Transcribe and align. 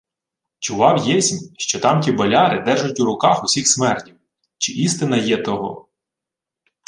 —Чував 0.59 1.07
єсмь, 1.07 1.53
що 1.57 1.79
тамті 1.79 2.11
боляри 2.11 2.61
держуть 2.63 2.99
у 2.99 3.05
руках 3.05 3.43
усіх 3.43 3.67
смердів. 3.67 4.15
Чи 4.57 4.73
істина 4.73 5.17
є 5.17 5.37
того? 5.37 5.87